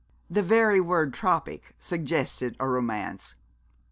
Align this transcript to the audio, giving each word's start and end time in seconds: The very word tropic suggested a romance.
The 0.31 0.41
very 0.41 0.81
word 0.81 1.13
tropic 1.13 1.75
suggested 1.77 2.55
a 2.59 2.67
romance. 2.67 3.35